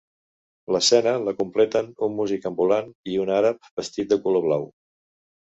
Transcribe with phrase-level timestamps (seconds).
[0.75, 4.71] L'escena la completen un músic ambulant i un àrab vestit de color blau.